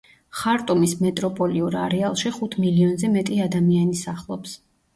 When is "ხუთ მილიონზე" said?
2.39-3.13